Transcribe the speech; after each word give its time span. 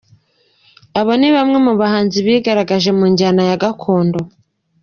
Abo 0.99 1.11
ni 1.19 1.29
bamwe 1.35 1.57
mu 1.65 1.73
bahanzi 1.81 2.17
bigaragaje 2.25 2.89
mu 2.97 3.05
njyana 3.11 3.41
ya 3.49 3.61
gakondo. 3.63 4.19